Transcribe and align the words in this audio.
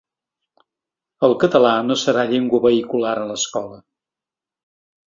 El 1.27 1.35
català 1.45 1.75
no 1.91 1.99
serà 2.05 2.25
llengua 2.33 2.63
vehicular 2.67 3.13
a 3.21 3.31
l’escola. 3.35 3.81